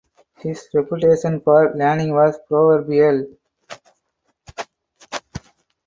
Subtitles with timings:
[0.39, 3.27] His reputation for learning was proverbial.